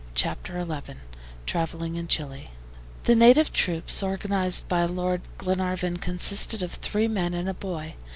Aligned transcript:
CHAPTER 0.15 0.59
XI 0.59 0.95
TRAVELING 1.45 1.95
IN 1.95 2.07
CHILI 2.07 2.49
THE 3.03 3.13
native 3.13 3.53
troops 3.53 4.01
organized 4.01 4.67
by 4.67 4.83
Lord 4.85 5.21
Glenarvan 5.37 5.97
consisted 5.97 6.63
of 6.63 6.71
three 6.73 7.07
men 7.07 7.35
and 7.35 7.47
a 7.47 7.53
boy. 7.53 7.93